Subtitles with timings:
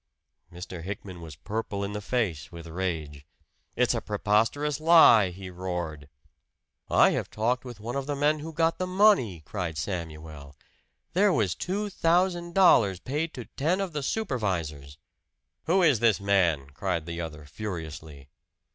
[0.51, 0.81] Mr.
[0.81, 3.23] Hickman was purple in the face with rage.
[3.75, 6.09] "It's a preposterous lie!" he roared.
[6.89, 10.55] "I have talked with one of the men who got the money!" cried Samuel.
[11.13, 14.97] "There was two thousand dollars paid to ten of the supervisors."
[15.65, 18.29] "Who is this man?" cried the other furiously.